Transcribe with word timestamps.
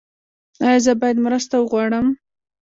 ایا 0.65 0.79
زه 0.85 0.91
باید 1.01 1.17
مرسته 1.25 1.55
وغواړم؟ 1.57 2.07